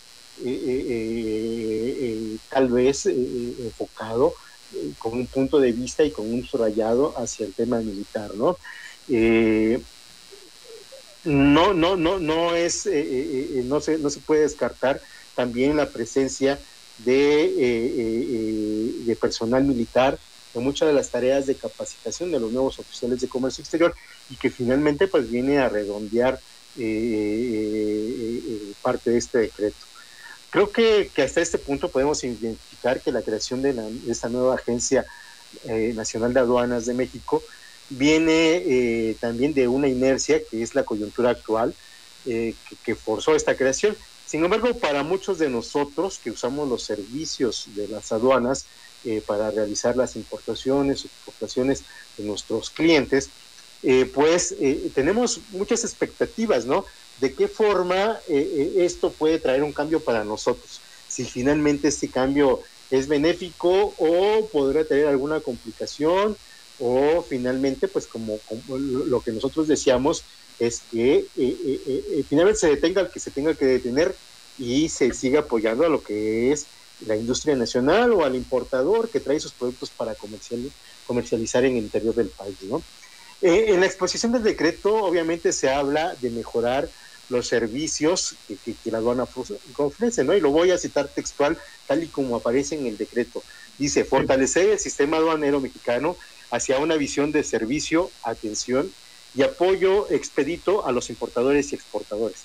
tal 2.48 2.68
vez 2.68 3.04
enfocado 3.04 4.32
con 4.98 5.14
un 5.14 5.26
punto 5.26 5.58
de 5.58 5.72
vista 5.72 6.04
y 6.04 6.10
con 6.10 6.32
un 6.32 6.44
subrayado 6.44 7.18
hacia 7.18 7.46
el 7.46 7.54
tema 7.54 7.78
militar, 7.80 8.34
¿no? 8.34 8.56
Eh, 9.08 9.80
no, 11.24 11.74
no, 11.74 11.96
no, 11.96 12.18
no 12.18 12.54
es, 12.54 12.86
eh, 12.86 12.92
eh, 12.92 13.62
no, 13.64 13.80
se, 13.80 13.98
no 13.98 14.08
se 14.08 14.20
puede 14.20 14.42
descartar 14.42 15.00
también 15.34 15.76
la 15.76 15.88
presencia 15.90 16.58
de, 16.98 17.52
de 19.06 19.16
personal 19.16 19.64
militar 19.64 20.18
en 20.54 20.62
muchas 20.62 20.88
de 20.88 20.94
las 20.94 21.10
tareas 21.10 21.46
de 21.46 21.54
capacitación 21.54 22.30
de 22.32 22.40
los 22.40 22.52
nuevos 22.52 22.78
oficiales 22.78 23.20
de 23.20 23.28
comercio 23.28 23.62
exterior 23.62 23.94
y 24.28 24.36
que 24.36 24.50
finalmente 24.50 25.08
pues 25.08 25.30
viene 25.30 25.58
a 25.58 25.68
redondear 25.68 26.38
parte 28.82 29.10
de 29.10 29.18
este 29.18 29.38
decreto. 29.38 29.89
Creo 30.50 30.73
que, 30.73 31.11
hasta 31.23 31.40
este 31.40 31.59
punto 31.59 31.90
podemos 31.90 32.23
identificar 32.25 33.00
que 33.00 33.12
la 33.12 33.23
creación 33.23 33.62
de, 33.62 33.75
esta 34.09 34.28
nueva 34.28 34.57
Agencia 34.57 35.07
eh, 35.64 35.92
Nacional 35.95 36.35
de 36.35 36.40
Aduanas 36.40 36.87
de 36.87 36.95
México 36.95 37.42
viene 37.88 38.57
eh, 38.57 39.16
también 39.21 39.54
de 39.54 39.69
una 39.69 39.88
inercia 39.88 40.40
que 40.50 40.62
es 40.62 40.75
la 40.75 40.85
coyuntura 40.85 41.30
actual 41.30 41.75
eh, 42.26 42.54
que, 42.85 42.97
forzó 42.97 43.37
esta 43.37 43.57
creación. 43.57 43.97
Sin 44.26 44.45
embargo, 44.45 44.76
para 44.76 45.04
muchos 45.04 45.38
de 45.38 45.49
nosotros 45.49 46.19
que 46.23 46.33
usamos 46.33 46.69
los 46.69 46.83
servicios 46.83 47.66
de 47.75 47.88
las 47.88 48.12
aduanas 48.12 48.66
para 49.26 49.50
realizar 49.50 49.97
las 49.97 50.14
importaciones, 50.14 51.07
exportaciones 51.07 51.85
de 52.19 52.25
nuestros 52.25 52.69
clientes, 52.71 53.30
pues 54.12 54.54
tenemos 54.95 55.40
muchas 55.52 55.85
expectativas, 55.85 56.66
¿no? 56.66 56.85
De 57.20 57.34
qué 57.34 57.48
forma 57.48 58.18
eh, 58.28 58.50
eh, 58.56 58.84
esto 58.84 59.12
puede 59.12 59.38
traer 59.38 59.62
un 59.62 59.72
cambio 59.72 60.00
para 60.00 60.24
nosotros. 60.24 60.80
Si 61.06 61.24
finalmente 61.24 61.88
este 61.88 62.08
cambio 62.08 62.60
es 62.90 63.06
benéfico 63.08 63.94
o 63.98 64.48
podrá 64.50 64.84
tener 64.84 65.06
alguna 65.06 65.40
complicación 65.40 66.36
o 66.78 67.22
finalmente, 67.28 67.88
pues 67.88 68.06
como, 68.06 68.38
lo 68.68 69.20
que 69.20 69.32
nosotros 69.32 69.68
decíamos, 69.68 70.24
es 70.58 70.82
que 70.90 71.26
eh, 71.36 72.24
finalmente 72.28 72.60
se 72.60 72.68
detenga 72.68 73.02
el 73.02 73.10
que 73.10 73.20
se 73.20 73.30
tenga 73.30 73.54
que 73.54 73.66
detener 73.66 74.14
y 74.58 74.88
se 74.88 75.12
siga 75.12 75.40
apoyando 75.40 75.84
a 75.84 75.90
lo 75.90 76.02
que 76.02 76.52
es 76.52 76.66
la 77.06 77.16
industria 77.16 77.54
nacional 77.54 78.12
o 78.12 78.24
al 78.24 78.34
importador 78.34 79.08
que 79.10 79.20
trae 79.20 79.40
sus 79.40 79.52
productos 79.52 79.90
para 79.90 80.14
comercializar 81.06 81.64
en 81.64 81.76
el 81.76 81.84
interior 81.84 82.14
del 82.14 82.28
país. 82.28 82.56
¿no? 82.62 82.82
en 83.42 83.80
la 83.80 83.86
exposición 83.86 84.32
del 84.32 84.42
decreto, 84.42 84.94
obviamente, 84.96 85.52
se 85.52 85.70
habla 85.70 86.14
de 86.20 86.30
mejorar 86.30 86.90
los 87.30 87.46
servicios 87.46 88.34
que, 88.46 88.75
la 88.90 88.99
aduana 88.99 89.26
ofrece, 89.76 90.25
¿no? 90.25 90.34
Y 90.34 90.40
lo 90.40 90.50
voy 90.50 90.72
a 90.72 90.78
citar 90.78 91.08
textual, 91.08 91.56
tal 91.87 92.02
y 92.02 92.08
como 92.08 92.37
aparece 92.37 92.75
en 92.75 92.87
el 92.87 92.99
decreto. 92.99 93.42
Dice, 93.78 94.04
fortalecer 94.04 94.68
el 94.68 94.78
sistema 94.78 95.16
aduanero 95.16 95.60
mexicano 95.60 96.16
hacia 96.50 96.78
una 96.78 96.96
visión 96.96 97.32
de 97.32 97.44
servicio, 97.44 98.10
atención 98.25 98.92
y 99.34 99.42
apoyo 99.42 100.10
expedito 100.10 100.84
a 100.84 100.92
los 100.92 101.08
importadores 101.08 101.72
y 101.72 101.76
exportadores. 101.76 102.42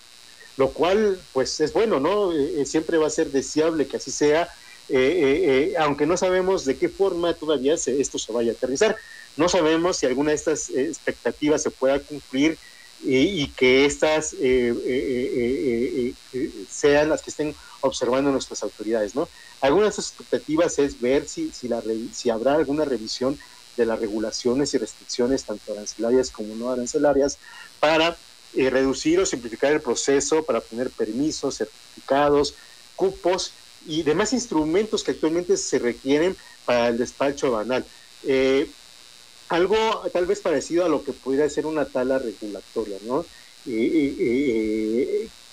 Lo 0.55 0.69
cual, 0.69 1.19
pues, 1.33 1.59
es 1.59 1.73
bueno, 1.73 1.99
¿no? 1.99 2.31
Eh, 2.31 2.61
eh, 2.61 2.65
siempre 2.65 2.97
va 2.97 3.07
a 3.07 3.09
ser 3.09 3.31
deseable 3.31 3.87
que 3.87 3.97
así 3.97 4.11
sea, 4.11 4.47
eh, 4.87 5.73
aunque 5.79 6.05
no 6.05 6.15
sabemos 6.15 6.63
de 6.63 6.77
qué 6.77 6.89
forma 6.89 7.33
todavía 7.33 7.73
esto 7.73 8.19
se 8.19 8.31
vaya 8.31 8.51
a 8.51 8.55
aterrizar. 8.55 8.95
No 9.35 9.49
sabemos 9.49 9.97
si 9.97 10.05
alguna 10.05 10.29
de 10.29 10.35
estas 10.35 10.69
expectativas 10.69 11.63
se 11.63 11.71
pueda 11.71 11.99
cumplir 11.99 12.55
y, 13.03 13.47
que 13.49 13.85
estas 13.85 14.33
eh, 14.33 14.73
eh, 14.85 16.13
eh, 16.33 16.51
sean 16.69 17.09
las 17.09 17.21
que 17.21 17.29
estén 17.29 17.55
observando 17.81 18.31
nuestras 18.31 18.63
autoridades. 18.63 19.15
¿no? 19.15 19.29
Algunas 19.61 19.95
de 19.95 20.01
sus 20.01 20.11
expectativas 20.11 20.79
es 20.79 20.99
ver 20.99 21.27
si, 21.27 21.51
si, 21.51 21.67
la, 21.67 21.83
si 22.11 22.29
habrá 22.29 22.55
alguna 22.55 22.85
revisión 22.85 23.37
de 23.77 23.85
las 23.85 23.99
regulaciones 23.99 24.73
y 24.73 24.77
restricciones, 24.77 25.43
tanto 25.43 25.73
arancelarias 25.73 26.31
como 26.31 26.55
no 26.55 26.71
arancelarias, 26.71 27.37
para 27.79 28.17
reducir 28.53 29.19
o 29.19 29.25
simplificar 29.25 29.73
el 29.73 29.81
proceso, 29.81 30.43
para 30.43 30.59
obtener 30.59 30.89
permisos, 30.89 31.57
certificados, 31.57 32.55
cupos 32.95 33.51
y 33.85 34.03
demás 34.03 34.33
instrumentos 34.33 35.03
que 35.03 35.11
actualmente 35.11 35.57
se 35.57 35.79
requieren 35.79 36.35
para 36.65 36.87
el 36.87 36.97
despacho 36.97 37.51
banal. 37.51 37.85
Eh, 38.23 38.69
algo 39.49 40.03
tal 40.11 40.25
vez 40.25 40.39
parecido 40.39 40.85
a 40.85 40.89
lo 40.89 41.03
que 41.03 41.13
pudiera 41.13 41.49
ser 41.49 41.65
una 41.65 41.85
tala 41.85 42.19
regulatoria, 42.19 42.97
¿no? 43.05 43.25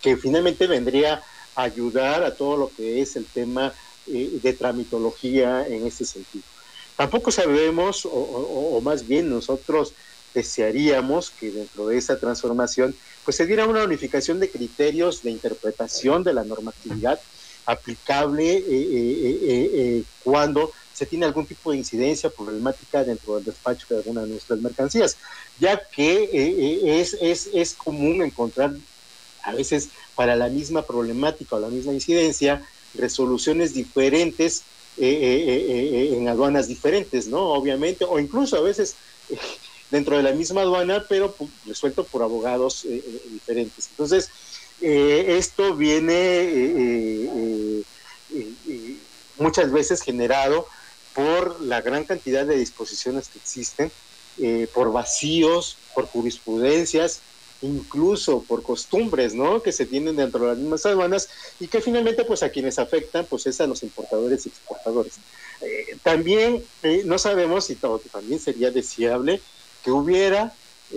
que 0.03 0.17
finalmente 0.21 0.67
vendría 0.67 1.23
a 1.55 1.63
ayudar 1.63 2.23
a 2.25 2.35
todo 2.35 2.57
lo 2.57 2.71
que 2.77 3.01
es 3.01 3.17
el 3.17 3.25
tema 3.27 3.73
eh, 4.07 4.39
de 4.43 4.53
tramitología 4.53 5.67
en 5.67 5.87
este 5.87 6.05
sentido. 6.05 6.45
Tampoco 6.97 7.31
sabemos, 7.31 8.07
o, 8.11 8.81
más 8.83 9.07
bien 9.07 9.31
nosotros 9.31 9.95
desearíamos 10.35 11.31
que 11.31 11.51
dentro 11.51 11.87
de 11.87 11.99
esa 11.99 12.19
transformación 12.19 12.95
pues 13.25 13.37
se 13.37 13.47
diera 13.47 13.67
una 13.67 13.85
unificación 13.85 14.41
de 14.41 14.51
criterios 14.51 15.23
de 15.23 15.31
interpretación 15.31 16.25
de 16.25 16.33
la 16.33 16.43
normatividad 16.43 17.21
aplicable 17.67 18.57
eh, 18.57 18.65
eh, 18.69 20.03
cuando 20.25 20.73
se 20.93 21.07
tiene 21.07 21.27
algún 21.27 21.47
tipo 21.47 21.71
de 21.71 21.79
incidencia 21.79 22.31
problemática 22.31 23.05
dentro 23.05 23.37
del 23.37 23.45
despacho 23.45 23.87
de 23.89 23.97
alguna 23.97 24.23
de 24.23 24.29
nuestras 24.29 24.61
mercancías, 24.61 25.17
ya 25.59 25.81
que 25.91 26.25
eh, 26.25 26.29
eh, 26.33 27.01
es, 27.01 27.17
es, 27.21 27.51
es 27.55 27.75
común 27.75 28.23
encontrar 28.23 28.75
a 29.43 29.55
veces 29.55 29.89
para 30.15 30.37
la 30.37 30.49
misma 30.49 30.83
problemática 30.83 31.57
o 31.57 31.61
la 31.61 31.69
misma 31.69 31.93
incidencia 31.93 32.63
resoluciones 32.95 33.75
diferentes 33.75 34.63
eh, 34.99 36.11
en 36.13 36.29
aduanas 36.29 36.69
diferentes, 36.69 37.27
¿no? 37.27 37.41
Obviamente, 37.41 38.05
o 38.05 38.21
incluso 38.21 38.57
a 38.57 38.61
veces 38.61 38.95
dentro 39.91 40.17
de 40.17 40.23
la 40.23 40.33
misma 40.33 40.61
aduana, 40.61 41.05
pero 41.09 41.35
resuelto 41.67 42.05
por 42.05 42.23
abogados 42.23 42.87
diferentes. 43.31 43.89
Entonces, 43.91 44.29
esto 44.81 45.75
viene 45.75 47.83
muchas 49.39 49.73
veces 49.73 50.03
generado 50.03 50.67
por 51.15 51.61
la 51.61 51.81
gran 51.81 52.05
cantidad 52.05 52.47
de 52.47 52.57
disposiciones 52.57 53.29
que 53.29 53.39
existen, 53.39 53.91
eh, 54.41 54.67
por 54.73 54.93
vacíos, 54.93 55.77
por 55.95 56.07
jurisprudencias, 56.07 57.21
incluso 57.61 58.43
por 58.43 58.63
costumbres, 58.63 59.35
¿no? 59.35 59.63
Que 59.63 59.73
se 59.73 59.87
tienen 59.87 60.17
dentro 60.17 60.41
de 60.41 60.49
las 60.49 60.59
mismas 60.59 60.85
aduanas 60.87 61.29
y 61.61 61.69
que 61.69 61.81
finalmente, 61.81 62.25
pues 62.25 62.43
a 62.43 62.51
quienes 62.51 62.79
afectan, 62.79 63.27
pues 63.29 63.47
es 63.47 63.61
a 63.61 63.67
los 63.67 63.83
importadores 63.83 64.47
y 64.47 64.49
exportadores. 64.49 65.15
Eh, 65.61 65.97
también 66.03 66.65
eh, 66.83 67.03
no 67.05 67.19
sabemos 67.19 67.67
si 67.67 67.77
todo, 67.77 68.01
también 68.11 68.41
sería 68.41 68.71
deseable 68.71 69.41
que 69.85 69.91
hubiera 69.91 70.53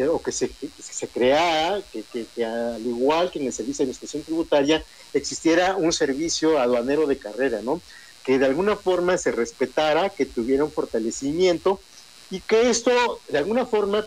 o 0.09 0.21
que 0.21 0.33
se, 0.33 0.51
se 0.77 1.07
creara, 1.07 1.81
que, 1.91 2.03
que, 2.03 2.45
al 2.45 2.85
igual 2.85 3.31
que 3.31 3.39
en 3.39 3.45
el 3.45 3.53
servicio 3.53 3.77
de 3.77 3.83
administración 3.83 4.23
tributaria, 4.23 4.83
existiera 5.13 5.77
un 5.77 5.93
servicio 5.93 6.59
aduanero 6.59 7.07
de 7.07 7.17
carrera, 7.17 7.61
¿no? 7.61 7.81
Que 8.25 8.39
de 8.39 8.45
alguna 8.45 8.75
forma 8.75 9.17
se 9.17 9.31
respetara, 9.31 10.09
que 10.09 10.25
tuviera 10.25 10.63
un 10.63 10.71
fortalecimiento 10.71 11.79
y 12.31 12.39
que 12.41 12.69
esto 12.69 13.21
de 13.29 13.37
alguna 13.37 13.65
forma 13.67 14.05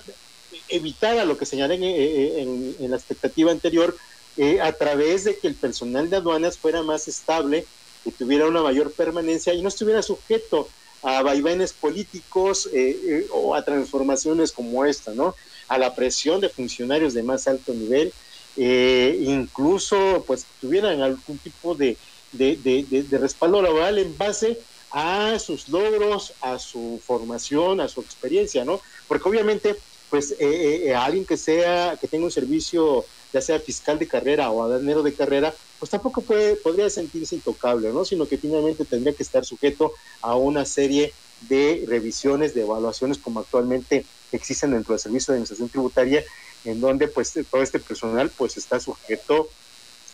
evitara 0.68 1.24
lo 1.24 1.38
que 1.38 1.46
señalé 1.46 1.74
en, 1.76 2.74
eh, 2.78 2.88
la 2.88 2.96
expectativa 2.96 3.52
anterior 3.52 3.96
eh, 4.36 4.60
a 4.60 4.72
través 4.72 5.24
de 5.24 5.38
que 5.38 5.46
el 5.46 5.54
personal 5.54 6.10
de 6.10 6.16
aduanas 6.16 6.58
fuera 6.58 6.82
más 6.82 7.06
estable, 7.06 7.64
que 8.04 8.10
tuviera 8.10 8.46
una 8.46 8.62
mayor 8.62 8.92
permanencia 8.92 9.54
y 9.54 9.62
no 9.62 9.68
estuviera 9.68 10.02
sujeto 10.02 10.68
a 11.02 11.22
vaivenes 11.22 11.72
políticos 11.72 12.68
eh, 12.72 13.26
o 13.32 13.54
a 13.54 13.64
transformaciones 13.64 14.50
como 14.50 14.84
esta, 14.84 15.12
¿no? 15.12 15.34
A 15.68 15.78
la 15.78 15.94
presión 15.94 16.40
de 16.40 16.48
funcionarios 16.48 17.14
de 17.14 17.22
más 17.22 17.46
alto 17.46 17.72
nivel, 17.72 18.12
incluso 18.56 20.24
pues 20.26 20.44
tuvieran 20.60 21.00
algún 21.00 21.38
tipo 21.38 21.76
de, 21.76 21.96
de, 22.32 23.06
respaldo 23.12 23.62
laboral 23.62 23.98
en 23.98 24.16
base 24.16 24.58
a 24.90 25.38
sus 25.38 25.68
logros, 25.68 26.32
a 26.40 26.58
su 26.58 27.00
formación, 27.04 27.80
a 27.80 27.88
su 27.88 28.00
experiencia, 28.00 28.64
¿no? 28.64 28.80
Porque 29.06 29.28
obviamente, 29.28 29.76
pues, 30.10 30.32
eh, 30.32 30.86
eh, 30.86 30.94
alguien 30.94 31.26
que 31.26 31.36
sea, 31.36 31.96
que 32.00 32.08
tenga 32.08 32.24
un 32.24 32.30
servicio, 32.30 33.04
ya 33.32 33.40
sea 33.40 33.60
fiscal 33.60 33.98
de 33.98 34.08
carrera 34.08 34.50
o 34.50 34.62
adanero 34.62 35.02
de 35.02 35.12
carrera, 35.12 35.54
pues 35.78 35.90
tampoco 35.90 36.22
puede, 36.22 36.56
podría 36.56 36.88
sentirse 36.88 37.34
intocable, 37.34 37.92
¿no? 37.92 38.04
Sino 38.04 38.26
que 38.26 38.38
finalmente 38.38 38.84
tendría 38.84 39.12
que 39.12 39.22
estar 39.22 39.44
sujeto 39.44 39.92
a 40.22 40.34
una 40.36 40.64
serie 40.64 41.12
de 41.42 41.84
revisiones, 41.86 42.54
de 42.54 42.62
evaluaciones 42.62 43.18
como 43.18 43.40
actualmente 43.40 44.04
existen 44.32 44.72
dentro 44.72 44.92
del 44.92 45.00
Servicio 45.00 45.32
de 45.32 45.36
Administración 45.36 45.68
Tributaria 45.68 46.24
en 46.64 46.80
donde 46.80 47.08
pues 47.08 47.32
todo 47.50 47.62
este 47.62 47.78
personal 47.78 48.30
pues 48.36 48.56
está 48.56 48.80
sujeto 48.80 49.48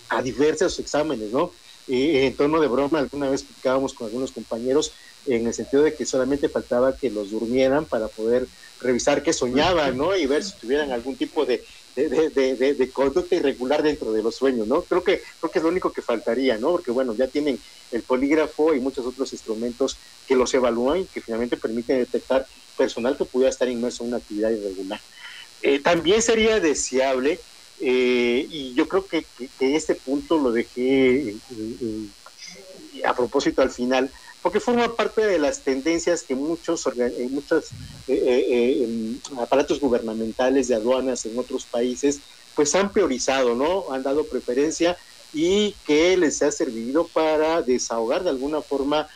a 0.08 0.22
diversos 0.22 0.78
exámenes, 0.78 1.32
¿no? 1.32 1.50
En 1.86 2.34
tono 2.34 2.60
de 2.60 2.68
broma, 2.68 3.00
alguna 3.00 3.28
vez 3.28 3.42
platicábamos 3.42 3.94
con 3.94 4.06
algunos 4.06 4.32
compañeros 4.32 4.92
en 5.26 5.46
el 5.46 5.54
sentido 5.54 5.82
de 5.82 5.94
que 5.94 6.06
solamente 6.06 6.48
faltaba 6.48 6.96
que 6.96 7.10
los 7.10 7.30
durmieran 7.30 7.86
para 7.86 8.08
poder 8.08 8.46
revisar 8.80 9.22
qué 9.22 9.32
soñaban, 9.32 9.96
¿no? 9.96 10.16
Y 10.16 10.26
ver 10.26 10.44
si 10.44 10.52
tuvieran 10.58 10.92
algún 10.92 11.16
tipo 11.16 11.44
de, 11.46 11.64
de, 11.96 12.90
conducta 12.92 13.34
irregular 13.36 13.82
dentro 13.82 14.12
de 14.12 14.22
los 14.22 14.34
sueños, 14.34 14.66
¿no? 14.66 14.82
Creo 14.82 15.02
que, 15.02 15.22
creo 15.40 15.50
que 15.50 15.58
es 15.58 15.62
lo 15.62 15.70
único 15.70 15.92
que 15.92 16.02
faltaría, 16.02 16.58
¿no? 16.58 16.72
Porque, 16.72 16.90
bueno, 16.90 17.14
ya 17.14 17.28
tienen 17.28 17.58
el 17.92 18.02
polígrafo 18.02 18.74
y 18.74 18.80
muchos 18.80 19.06
otros 19.06 19.32
instrumentos 19.32 19.96
que 20.26 20.36
los 20.36 20.52
evalúan 20.54 21.00
y 21.00 21.04
que 21.04 21.20
finalmente 21.20 21.56
permiten 21.56 21.98
detectar 21.98 22.46
personal 22.76 23.16
que 23.16 23.24
pudiera 23.24 23.50
estar 23.50 23.68
inmerso 23.68 24.02
en 24.02 24.08
una 24.08 24.18
actividad 24.18 24.50
irregular. 24.50 25.00
Eh, 25.62 25.80
también 25.80 26.20
sería 26.20 26.60
deseable, 26.60 27.40
eh, 27.80 28.46
y 28.50 28.74
yo 28.74 28.88
creo 28.88 29.06
que, 29.06 29.24
este 29.60 29.94
punto 29.94 30.38
lo 30.38 30.52
dejé 30.52 31.30
eh, 31.30 31.36
a 33.04 33.14
propósito 33.14 33.62
al 33.62 33.70
final, 33.70 34.10
porque 34.42 34.60
forma 34.60 34.94
parte 34.94 35.24
de 35.24 35.38
las 35.38 35.62
tendencias 35.62 36.22
que 36.22 36.34
muchos, 36.34 36.88
muchos 37.30 37.70
em, 38.06 39.18
aparatos 39.38 39.80
gubernamentales 39.80 40.68
de 40.68 40.74
aduanas 40.74 41.24
en 41.26 41.38
otros 41.38 41.64
países 41.64 42.20
pues 42.54 42.74
han 42.74 42.92
priorizado, 42.92 43.54
¿no? 43.54 43.90
Han 43.92 44.02
dado 44.02 44.26
preferencia 44.26 44.96
y 45.32 45.74
que 45.86 46.16
les 46.16 46.40
ha 46.42 46.52
servido 46.52 47.08
para 47.08 47.62
desahogar 47.62 48.22
de 48.22 48.30
alguna 48.30 48.62
forma 48.62 49.08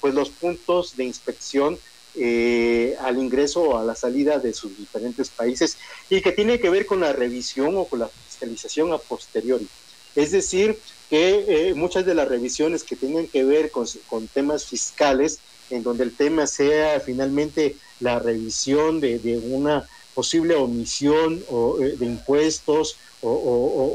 pues 0.00 0.14
los 0.14 0.28
puntos 0.28 0.96
de 0.96 1.04
inspección 1.04 1.78
eh, 2.14 2.94
al 3.00 3.16
ingreso 3.16 3.62
o 3.62 3.78
a 3.78 3.84
la 3.84 3.94
salida 3.94 4.38
de 4.38 4.52
sus 4.52 4.76
diferentes 4.76 5.30
países 5.30 5.78
y 6.10 6.20
que 6.20 6.32
tiene 6.32 6.60
que 6.60 6.68
ver 6.68 6.84
con 6.84 7.00
la 7.00 7.14
revisión 7.14 7.74
o 7.78 7.86
con 7.86 8.00
la 8.00 8.08
fiscalización 8.08 8.92
a 8.92 8.98
posteriori. 8.98 9.66
Es 10.14 10.30
decir, 10.30 10.78
que 11.08 11.70
eh, 11.70 11.74
muchas 11.74 12.04
de 12.04 12.14
las 12.14 12.28
revisiones 12.28 12.84
que 12.84 12.96
tienen 12.96 13.28
que 13.28 13.44
ver 13.44 13.70
con, 13.70 13.86
temas 14.28 14.66
fiscales, 14.66 15.38
en 15.70 15.82
donde 15.82 16.04
el 16.04 16.14
tema 16.14 16.46
sea 16.46 17.00
finalmente 17.00 17.76
la 18.00 18.18
revisión 18.18 19.00
de, 19.00 19.40
una 19.44 19.88
posible 20.14 20.54
omisión 20.54 21.42
o, 21.48 21.80
eh, 21.80 21.96
de 21.96 22.04
impuestos 22.04 22.98
o, 23.22 23.30
o, 23.30 23.94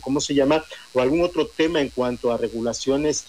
¿cómo 0.00 0.22
se 0.22 0.32
llama? 0.32 0.64
O 0.94 1.02
algún 1.02 1.20
otro 1.22 1.46
tema 1.48 1.82
en 1.82 1.90
cuanto 1.90 2.32
a 2.32 2.38
regulaciones 2.38 3.26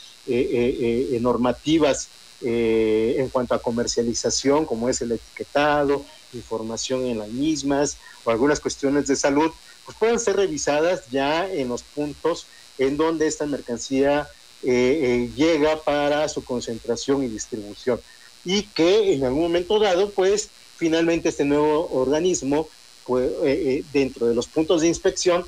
normativas 1.19 2.07
eh, 2.41 3.15
en 3.17 3.29
cuanto 3.29 3.55
a 3.55 3.61
comercialización, 3.61 4.65
como 4.65 4.89
es 4.89 5.01
el 5.01 5.11
etiquetado, 5.13 6.05
información 6.33 7.05
en 7.05 7.17
las 7.17 7.29
mismas 7.29 7.97
o 8.23 8.31
algunas 8.31 8.59
cuestiones 8.59 9.07
de 9.07 9.15
salud, 9.15 9.51
pues 9.85 9.97
pueden 9.97 10.19
ser 10.19 10.35
revisadas 10.35 11.09
ya 11.09 11.51
en 11.51 11.69
los 11.69 11.81
puntos 11.81 12.45
en 12.77 12.95
donde 12.95 13.25
esta 13.25 13.45
mercancía 13.45 14.27
eh, 14.63 14.99
eh, 15.01 15.31
llega 15.35 15.81
para 15.83 16.27
su 16.29 16.43
concentración 16.43 17.23
y 17.23 17.27
distribución. 17.27 17.99
Y 18.45 18.63
que 18.63 19.13
en 19.13 19.25
algún 19.25 19.41
momento 19.41 19.79
dado, 19.79 20.11
pues 20.11 20.49
finalmente 20.75 21.29
este 21.29 21.43
nuevo 21.43 21.89
organismo, 21.91 22.69
pues, 23.05 23.31
dentro 23.91 24.27
de 24.27 24.35
los 24.35 24.47
puntos 24.47 24.81
de 24.81 24.87
inspección, 24.87 25.43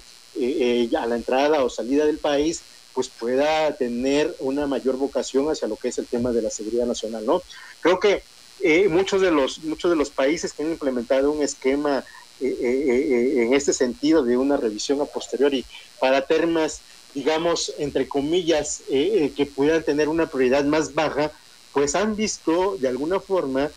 a 0.98 1.06
la 1.06 1.16
entrada 1.16 1.64
o 1.64 1.70
salida 1.70 2.06
del 2.06 2.18
país, 2.18 2.62
pues 2.94 3.10
pueda 3.10 3.76
tener 3.76 4.36
una 4.40 4.68
mayor 4.68 4.98
vocación 4.98 5.50
hacia 5.50 5.68
lo 5.68 5.76
que 5.76 5.90
es 5.90 5.98
el 5.98 6.08
tema 6.08 6.32
de 6.32 6.42
la 6.42 6.50
seguridad 6.50 6.86
nacional, 6.86 7.26
¿no? 7.26 7.42
Creo 7.82 8.00
que 8.00 8.24
eh, 8.62 8.90
muchos 8.90 9.22
de 9.22 9.32
los 9.32 9.64
muchos 9.64 9.90
de 9.90 9.96
los 9.96 10.10
países 10.10 10.52
que 10.52 10.64
han 10.64 10.72
implementado 10.72 11.32
un 11.32 11.42
esquema 11.42 12.04
eh, 12.42 12.58
eh, 12.62 13.44
en 13.44 13.54
este 13.54 13.72
sentido 13.72 14.24
de 14.24 14.36
una 14.38 14.58
revisión 14.58 15.00
a 15.02 15.06
posteriori 15.06 15.66
para 16.00 16.26
temas, 16.26 16.82
digamos, 17.14 17.74
entre 17.78 18.08
comillas, 18.08 18.82
que 18.90 19.52
puedan 19.56 19.84
tener 19.84 20.10
una 20.10 20.28
prioridad 20.28 20.64
más 20.64 20.94
baja, 20.94 21.32
pues 21.74 21.96
han 21.96 22.16
visto 22.16 22.78
de 22.80 22.88
alguna 22.88 23.20
forma 23.20 23.72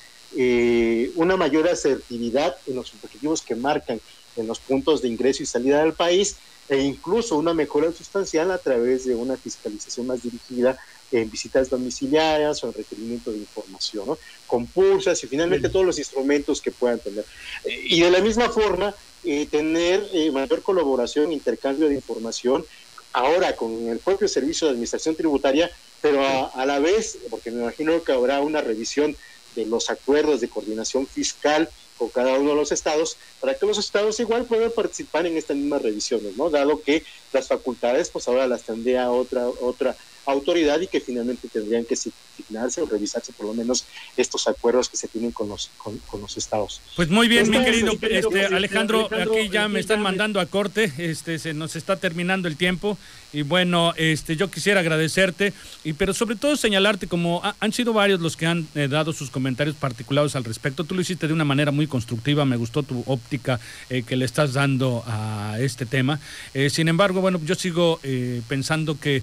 una 1.17 1.37
mayor 1.37 1.69
asertividad 1.69 2.57
en 2.67 2.77
los 2.77 2.93
objetivos 2.95 3.43
que 3.43 3.55
marcan 3.55 4.01
en 4.37 4.47
los 4.47 4.61
puntos 4.61 5.03
de 5.03 5.09
ingreso 5.09 5.43
y 5.43 5.47
salida 5.47 5.83
del 5.83 5.95
país 5.95 6.37
e 6.73 6.81
incluso 6.81 7.37
una 7.37 7.53
mejora 7.53 7.93
sustancial 7.93 8.51
a 8.51 8.57
través 8.57 9.05
de 9.05 9.15
una 9.15 9.37
fiscalización 9.37 10.07
más 10.07 10.23
dirigida 10.23 10.79
en 11.11 11.31
visitas 11.31 11.69
domiciliarias 11.69 12.65
o 12.65 12.69
en 12.69 12.73
requerimiento 12.73 13.31
de 13.31 13.37
información, 13.37 14.07
¿no? 14.07 14.19
compulsas 14.47 15.23
y 15.23 15.27
finalmente 15.27 15.69
todos 15.69 15.85
los 15.85 15.99
instrumentos 15.99 16.63
que 16.63 16.71
puedan 16.71 16.99
tener. 16.99 17.27
y 17.67 18.01
de 18.01 18.11
la 18.11 18.21
misma 18.21 18.49
forma, 18.49 18.95
eh, 19.23 19.47
tener 19.51 20.09
eh, 20.15 20.31
mayor 20.31 20.63
colaboración, 20.63 21.31
intercambio 21.31 21.91
de 21.91 21.95
información, 21.95 22.65
ahora 23.13 23.55
con 23.55 23.89
el 23.89 23.99
propio 23.99 24.27
Servicio 24.27 24.67
de 24.67 24.71
Administración 24.71 25.15
Tributaria, 25.15 25.71
pero 26.01 26.25
a 26.55 26.65
la 26.65 26.79
vez, 26.79 27.19
porque 27.29 27.51
me 27.51 27.61
imagino 27.61 28.03
que 28.03 28.13
habrá 28.13 28.41
una 28.41 28.63
revisión 28.63 29.15
de 29.55 29.67
los 29.67 29.91
acuerdos 29.91 30.41
de 30.41 30.49
coordinación 30.49 31.07
fiscal 31.07 31.69
con 32.03 32.09
cada 32.11 32.37
uno 32.39 32.51
de 32.51 32.57
los 32.57 32.73
estados, 32.73 33.17
para 33.41 33.55
que 33.55 33.65
los 33.65 33.79
estados 33.79 34.19
igual 34.19 34.45
puedan 34.45 34.73
participar 34.73 35.25
en 35.27 35.37
estas 35.37 35.57
mismas 35.57 35.83
revisiones, 35.83 36.37
¿no? 36.37 36.51
Dado 36.51 36.83
que 36.83 37.05
las 37.33 37.47
facultades, 37.47 38.11
pues 38.11 38.27
ahora 38.27 38.49
las 38.49 38.65
tendría 38.65 39.11
otra, 39.13 39.47
otra 39.47 39.97
autoridad 40.27 40.81
y 40.81 40.87
que 40.87 41.01
finalmente 41.01 41.49
tendrían 41.49 41.85
que 41.85 41.97
signarse 41.97 42.81
o 42.81 42.87
revisarse 42.87 43.33
por 43.33 43.47
lo 43.47 43.55
menos 43.55 43.85
estos 44.17 44.47
acuerdos 44.49 44.89
que 44.89 44.97
se 44.97 45.09
tienen 45.09 45.33
con 45.33 45.49
los, 45.49 45.71
con, 45.79 46.21
los 46.21 46.37
estados. 46.37 46.81
Pues 46.97 47.09
muy 47.09 47.29
bien, 47.29 47.51
mi 47.51 47.63
querido 47.65 47.93
este, 48.01 48.47
Alejandro, 48.47 49.09
aquí 49.13 49.49
ya 49.51 49.69
me 49.69 49.81
están 49.81 50.01
mandando 50.01 50.41
a 50.41 50.47
corte, 50.47 50.93
este, 50.99 51.39
se 51.39 51.55
nos 51.55 51.77
está 51.77 51.97
terminando 51.97 52.49
el 52.49 52.57
tiempo 52.57 52.97
y 53.33 53.43
bueno, 53.43 53.95
este, 53.97 54.37
yo 54.37 54.51
quisiera 54.51 54.81
agradecerte, 54.81 55.53
y, 55.85 55.95
pero 55.95 56.13
sobre 56.13 56.37
todo 56.37 56.57
señalarte 56.57 57.07
como 57.07 57.43
han 57.59 57.73
sido 57.73 57.93
varios 57.93 58.21
los 58.21 58.37
que 58.37 58.47
han 58.47 58.67
eh, 58.75 58.89
dado 58.89 59.13
sus 59.13 59.31
comentarios 59.31 59.77
particulares 59.77 60.37
al 60.37 60.45
respecto. 60.45 60.85
Tú 60.85 60.95
lo 60.95 61.01
hiciste 61.01 61.27
de 61.27 61.33
una 61.33 61.45
manera 61.45 61.71
muy 61.71 61.87
constructiva, 61.87 62.45
me 62.45 62.57
gustó 62.57 62.83
tu 62.83 63.03
óptica 63.07 63.59
eh, 63.89 64.03
que 64.03 64.17
le 64.17 64.25
estás 64.25 64.53
dando 64.53 65.03
a 65.07 65.57
este 65.61 65.87
tema. 65.87 66.21
Eh, 66.53 66.69
sin 66.69 66.89
embargo, 66.89 67.21
bueno, 67.21 67.41
yo 67.45 67.55
sigo 67.55 68.01
pensando 68.49 68.99
que 68.99 69.23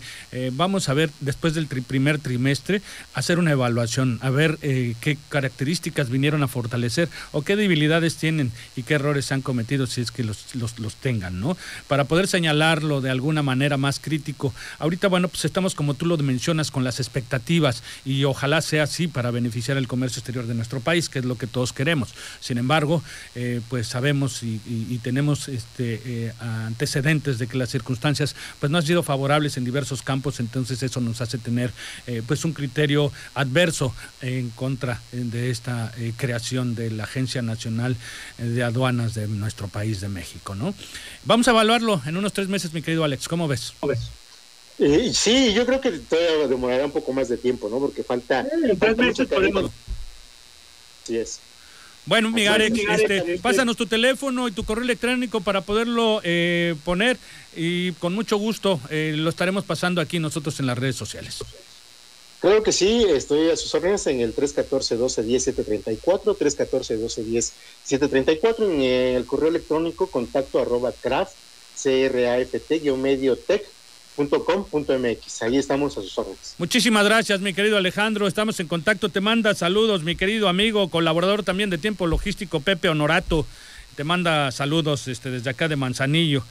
vamos 0.54 0.89
a 0.89 0.89
ver 0.94 1.10
después 1.20 1.54
del 1.54 1.68
primer 1.68 2.20
trimestre, 2.20 2.82
hacer 3.14 3.40
una 3.40 3.52
evaluación, 3.52 4.20
a 4.22 4.30
ver 4.30 4.58
qué 4.60 5.18
características 5.30 6.10
vinieron 6.10 6.44
a 6.44 6.48
fortalecer 6.48 7.10
o 7.32 7.42
qué 7.42 7.56
debilidades 7.56 8.16
tienen 8.16 8.52
y 8.76 8.84
qué 8.84 8.96
errores 8.96 9.26
se 9.26 9.34
han 9.34 9.42
cometido 9.42 9.88
si 9.88 10.02
es 10.02 10.12
que 10.12 10.24
los, 10.24 10.56
los, 10.56 10.80
los 10.80 10.96
tengan, 10.96 11.40
¿no? 11.40 11.58
Para 11.88 12.06
poder 12.06 12.28
señalarlo 12.28 13.02
de 13.02 13.10
alguna 13.10 13.44
manera 13.44 13.78
más 13.78 14.00
crítico. 14.00 14.54
Ahorita, 14.80 15.08
bueno, 15.08 15.28
pues 15.28 15.46
estamos, 15.46 15.76
como 15.76 15.94
tú 15.94 16.06
lo 16.06 16.18
mencionas, 16.18 16.72
con 16.72 16.84
las 16.84 17.00
expectativas 17.00 17.84
y 18.06 18.24
ojalá 18.24 18.62
sea 18.62 18.84
así 18.84 19.08
para 19.08 19.32
beneficiar 19.32 19.78
el 19.78 19.88
comercio 19.88 20.20
exterior 20.20 20.46
de 20.48 20.54
nuestro 20.54 20.80
país, 20.80 21.10
que 21.10 21.20
es 21.20 21.26
lo 21.26 21.38
que 21.38 21.48
todos 21.48 21.74
queremos. 21.74 22.14
Sin 22.40 22.58
embargo, 22.58 23.04
eh, 23.36 23.62
pues 23.70 23.88
sabemos 23.88 24.44
y, 24.44 24.60
tenemos 25.02 25.48
este, 25.48 26.02
eh, 26.06 26.34
antecedentes 26.40 27.40
de 27.40 27.48
que 27.48 27.58
las 27.58 27.70
circunstancias 27.70 28.36
pues 28.60 28.70
no 28.70 28.78
han 28.78 28.86
sido 28.86 29.02
favorables 29.02 29.56
en 29.58 29.64
diversos 29.64 30.02
campos, 30.02 30.40
entonces 30.40 30.79
eso 30.84 31.02
nos 31.02 31.22
hace 31.22 31.38
tener 31.38 31.72
eh, 32.08 32.22
pues 32.26 32.46
un 32.46 32.54
criterio 32.54 33.12
adverso 33.34 33.94
en 34.22 34.50
contra 34.52 35.02
de 35.12 35.50
esta 35.50 35.94
creación 36.18 36.76
de 36.76 36.92
la 36.92 37.04
Agencia 37.04 37.42
Nacional 37.42 37.96
de 38.38 38.64
Aduanas 38.64 39.14
de 39.14 39.28
nuestro 39.28 39.68
país 39.68 40.02
de 40.02 40.10
México, 40.10 40.56
¿no? 40.56 40.74
Vamos 41.24 41.48
a 41.48 41.52
evaluarlo 41.52 42.02
en 42.06 42.18
unos 42.18 42.34
tres 42.34 42.48
meses, 42.48 42.74
mi 42.74 42.82
querido 42.82 43.04
Alex. 43.04 43.28
¿Cómo 43.28 43.48
ves? 43.48 43.74
Eh, 44.80 45.12
sí, 45.14 45.54
yo 45.54 45.66
creo 45.66 45.82
que 45.82 45.92
todavía 45.92 46.48
demorará 46.48 46.86
un 46.86 46.92
poco 46.92 47.12
más 47.12 47.28
de 47.28 47.38
tiempo, 47.38 47.70
¿no? 47.70 47.80
Porque 47.80 48.02
falta. 48.04 48.46
Sí 51.04 51.18
es. 51.18 51.40
Bueno, 52.06 52.32
mi 52.32 52.46
este, 52.46 53.40
pásanos 53.40 53.78
tu 53.78 53.86
teléfono 53.86 54.48
y 54.48 54.52
tu 54.52 54.64
correo 54.64 54.84
electrónico 54.84 55.42
para 55.42 55.62
poderlo 55.62 56.22
eh, 56.24 56.76
poner 56.84 57.18
y 57.56 57.92
con 57.94 58.16
mucho 58.16 58.38
gusto 58.38 58.80
eh, 58.90 59.14
lo 59.16 59.30
estaremos 59.30 59.64
pasando 59.64 60.02
aquí 60.02 60.20
nosotros 60.20 60.60
en 60.60 60.66
las 60.66 60.78
redes 60.78 60.96
sociales. 60.96 61.44
Claro 62.40 62.64
que 62.64 62.72
sí, 62.72 63.06
estoy 63.10 63.50
a 63.50 63.58
sus 63.58 63.76
órdenes 63.76 64.08
en 64.08 64.22
el 64.22 64.34
314-1210-734, 64.34 66.38
314-1210-734, 67.86 68.64
en 68.64 68.82
el 68.82 69.26
correo 69.26 69.50
electrónico 69.50 70.08
contacto 70.08 70.60
arroba 70.60 70.94
craft, 70.94 71.34
c-r-a-f-t, 71.76 72.80
tech 73.46 73.66
.com.mx. 74.28 75.42
Ahí 75.42 75.58
estamos 75.58 75.98
a 75.98 76.02
sus 76.02 76.18
órdenes. 76.18 76.56
Muchísimas 76.58 77.06
gracias, 77.06 77.40
mi 77.40 77.54
querido 77.54 77.78
Alejandro. 77.78 78.28
Estamos 78.28 78.60
en 78.60 78.68
contacto. 78.68 79.10
Te 79.10 79.22
manda 79.22 79.54
saludos, 79.56 80.04
mi 80.04 80.16
querido 80.16 80.50
amigo, 80.50 80.90
colaborador 80.90 81.44
también 81.44 81.70
de 81.70 81.78
Tiempo 81.78 82.08
Logístico, 82.08 82.60
Pepe 82.60 82.90
Honorato. 82.90 83.46
Te 83.96 84.04
manda 84.04 84.52
saludos 84.52 85.08
este, 85.08 85.30
desde 85.32 85.50
acá 85.50 85.68
de 85.68 85.76
Manzanillo. 85.76 86.44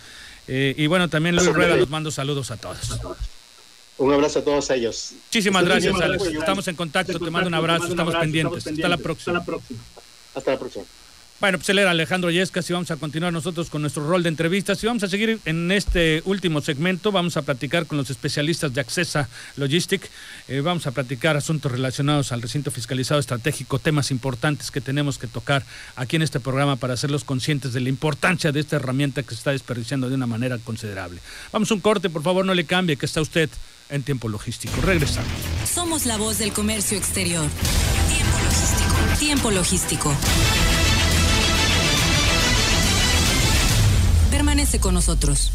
Eh, 0.47 0.75
y 0.77 0.87
bueno, 0.87 1.09
también 1.09 1.37
Luis 1.37 1.53
Rueda 1.53 1.77
los 1.77 1.91
mando 1.91 2.11
saludos 2.11 2.51
a 2.51 2.57
todos. 2.57 2.99
Un 3.99 4.13
abrazo 4.13 4.39
a 4.39 4.45
todos 4.45 4.71
ellos. 4.71 5.13
Muchísimas 5.27 5.65
gracias, 5.65 6.01
Alex. 6.01 6.25
Estamos 6.27 6.69
en 6.69 6.77
contacto. 6.77 7.19
Te 7.19 7.31
mando 7.31 7.49
un 7.49 7.55
abrazo. 7.55 7.89
Estamos 7.89 8.15
pendientes. 8.15 8.67
Hasta 8.67 8.89
la 8.89 8.97
próxima. 8.97 9.43
Hasta 10.35 10.53
la 10.53 10.59
próxima. 10.59 10.85
Bueno, 11.40 11.59
pues 11.59 11.68
él 11.68 11.79
era 11.79 11.92
Alejandro 11.92 12.33
Yescas 12.33 12.68
y 12.68 12.72
vamos 12.72 12.90
a 12.90 12.96
continuar 12.96 13.33
nosotros 13.33 13.70
con 13.70 13.81
nuestro 13.81 14.05
rol 14.05 14.24
de 14.24 14.29
entrevistas 14.29 14.83
y 14.83 14.88
vamos 14.88 15.05
a 15.05 15.09
seguir 15.09 15.38
en 15.44 15.70
este 15.70 16.20
último 16.24 16.61
segmento. 16.61 17.12
Vamos 17.12 17.37
a 17.37 17.42
platicar 17.42 17.87
con 17.87 17.96
los 17.96 18.11
especialistas 18.11 18.74
de 18.74 18.81
Accesa 18.81 19.29
Logistic. 19.57 20.11
Eh, 20.48 20.62
vamos 20.62 20.88
a 20.88 20.90
platicar 20.90 21.37
asuntos 21.37 21.70
relacionados 21.70 22.33
al 22.33 22.42
recinto 22.42 22.72
fiscalizado 22.72 23.20
estratégico, 23.20 23.79
temas 23.79 24.11
importantes 24.11 24.72
que 24.72 24.81
tenemos 24.81 25.16
que 25.16 25.29
tocar 25.29 25.64
aquí 25.94 26.16
en 26.16 26.22
este 26.22 26.40
programa 26.40 26.74
para 26.74 26.94
hacerlos 26.94 27.22
conscientes 27.22 27.72
de 27.72 27.83
la 27.83 27.88
importancia 27.88 28.51
de 28.51 28.59
esta 28.59 28.74
herramienta 28.74 29.22
que 29.22 29.29
se 29.29 29.37
está 29.37 29.53
desperdiciando 29.53 30.09
de 30.09 30.16
una 30.16 30.27
manera 30.27 30.59
considerable. 30.59 31.20
Vamos 31.53 31.70
a 31.70 31.74
un 31.74 31.81
corte, 31.81 32.11
por 32.11 32.24
favor, 32.24 32.44
no 32.44 32.55
le 32.55 32.64
cambie, 32.64 32.96
que 32.96 33.07
está 33.07 33.20
usted 33.20 33.48
en 33.90 34.03
tiempo 34.03 34.29
logístico. 34.29 34.74
Regresamos. 34.83 35.31
Somos 35.72 36.05
la 36.05 36.16
voz 36.16 36.38
del 36.38 36.53
comercio 36.53 36.98
exterior. 36.98 37.46
Tiempo 38.09 38.38
logístico. 38.44 39.18
Tiempo 39.20 39.51
logístico. 39.53 40.16
Permanece 44.59 44.81
con 44.81 44.94
nosotros. 44.94 45.53